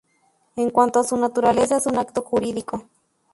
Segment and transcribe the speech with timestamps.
[0.55, 2.87] En cuanto a su naturaleza, es un acto jurídico.